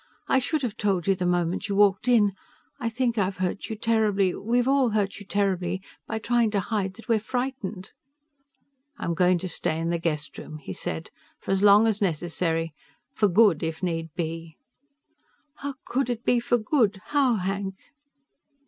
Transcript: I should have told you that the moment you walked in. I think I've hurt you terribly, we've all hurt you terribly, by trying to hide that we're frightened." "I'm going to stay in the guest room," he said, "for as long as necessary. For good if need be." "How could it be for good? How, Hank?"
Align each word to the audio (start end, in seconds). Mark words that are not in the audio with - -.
I 0.27 0.39
should 0.39 0.63
have 0.63 0.77
told 0.77 1.05
you 1.05 1.13
that 1.13 1.19
the 1.23 1.29
moment 1.29 1.69
you 1.69 1.75
walked 1.75 2.07
in. 2.07 2.33
I 2.79 2.89
think 2.89 3.19
I've 3.19 3.37
hurt 3.37 3.69
you 3.69 3.75
terribly, 3.75 4.33
we've 4.33 4.67
all 4.67 4.89
hurt 4.89 5.19
you 5.19 5.27
terribly, 5.27 5.79
by 6.07 6.17
trying 6.17 6.49
to 6.49 6.59
hide 6.59 6.95
that 6.95 7.07
we're 7.07 7.19
frightened." 7.19 7.91
"I'm 8.97 9.13
going 9.13 9.37
to 9.37 9.47
stay 9.47 9.79
in 9.79 9.91
the 9.91 9.99
guest 9.99 10.39
room," 10.39 10.57
he 10.57 10.73
said, 10.73 11.11
"for 11.39 11.51
as 11.51 11.61
long 11.61 11.85
as 11.85 12.01
necessary. 12.01 12.73
For 13.13 13.27
good 13.27 13.61
if 13.61 13.83
need 13.83 14.11
be." 14.15 14.57
"How 15.57 15.75
could 15.85 16.09
it 16.09 16.25
be 16.25 16.39
for 16.39 16.57
good? 16.57 16.99
How, 17.09 17.35
Hank?" 17.35 17.75